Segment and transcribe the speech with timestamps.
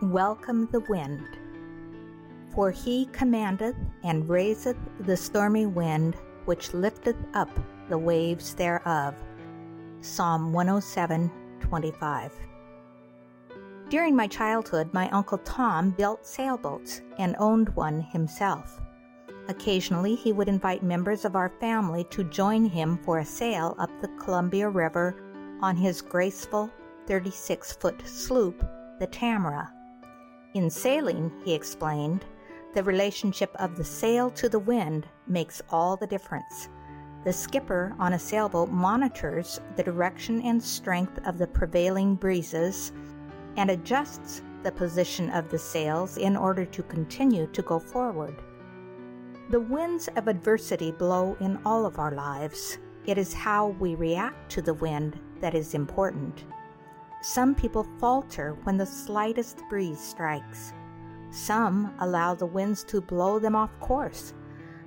[0.00, 1.26] Welcome the wind.
[2.54, 7.50] For he commandeth and raiseth the stormy wind, which lifteth up
[7.88, 9.16] the waves thereof.
[10.00, 12.32] Psalm 107 25.
[13.88, 18.80] During my childhood, my Uncle Tom built sailboats and owned one himself.
[19.48, 23.90] Occasionally, he would invite members of our family to join him for a sail up
[24.00, 25.16] the Columbia River
[25.60, 26.70] on his graceful
[27.08, 28.64] 36 foot sloop,
[29.00, 29.72] the Tamara.
[30.58, 32.24] In sailing, he explained,
[32.74, 36.68] the relationship of the sail to the wind makes all the difference.
[37.22, 42.90] The skipper on a sailboat monitors the direction and strength of the prevailing breezes
[43.56, 48.34] and adjusts the position of the sails in order to continue to go forward.
[49.50, 52.78] The winds of adversity blow in all of our lives.
[53.06, 56.46] It is how we react to the wind that is important.
[57.20, 60.72] Some people falter when the slightest breeze strikes.
[61.30, 64.34] Some allow the winds to blow them off course,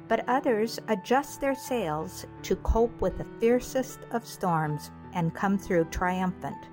[0.07, 5.85] but others adjust their sails to cope with the fiercest of storms and come through
[5.85, 6.69] triumphant.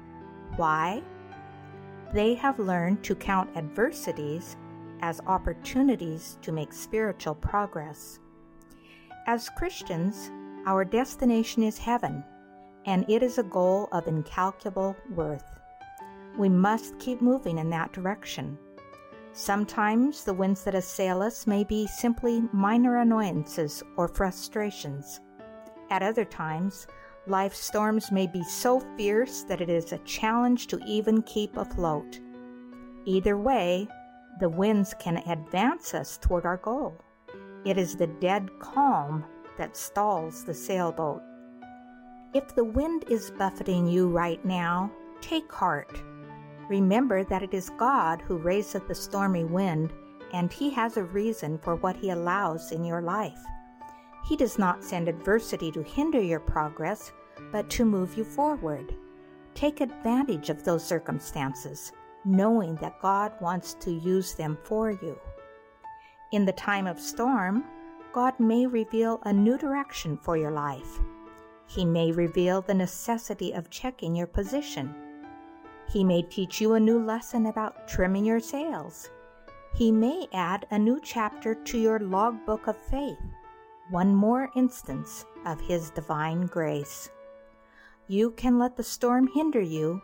[0.56, 1.02] Why?
[2.12, 4.56] They have learned to count adversities
[5.00, 8.20] as opportunities to make spiritual progress.
[9.26, 10.30] As Christians,
[10.66, 12.24] our destination is heaven
[12.86, 15.58] and it is a goal of incalculable worth.
[16.38, 18.58] We must keep moving in that direction.
[19.32, 25.20] Sometimes the winds that assail us may be simply minor annoyances or frustrations.
[25.90, 26.86] At other times,
[27.26, 32.18] life's storms may be so fierce that it is a challenge to even keep afloat.
[33.04, 33.88] Either way,
[34.40, 36.96] the winds can advance us toward our goal.
[37.64, 39.24] It is the dead calm
[39.56, 41.22] that stalls the sailboat.
[42.34, 44.90] If the wind is buffeting you right now,
[45.22, 46.02] take heart.
[46.68, 49.94] Remember that it is God who raiseth the stormy wind,
[50.34, 53.38] and He has a reason for what He allows in your life.
[54.26, 57.12] He does not send adversity to hinder your progress,
[57.50, 58.94] but to move you forward.
[59.54, 61.92] Take advantage of those circumstances,
[62.26, 65.18] knowing that God wants to use them for you.
[66.32, 67.64] In the time of storm,
[68.12, 71.00] God may reveal a new direction for your life.
[71.68, 74.94] He may reveal the necessity of checking your position.
[75.86, 79.10] He may teach you a new lesson about trimming your sails.
[79.74, 83.18] He may add a new chapter to your logbook of faith,
[83.90, 87.10] one more instance of His divine grace.
[88.06, 90.00] You can let the storm hinder you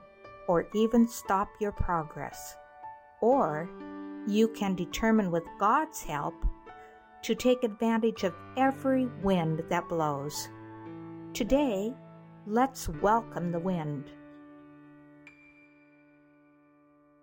[0.48, 2.56] or even stop your progress.
[3.22, 3.70] Or
[4.26, 6.34] you can determine with God's help
[7.22, 10.48] to take advantage of every wind that blows.
[11.34, 11.92] Today,
[12.46, 14.12] let's welcome the wind.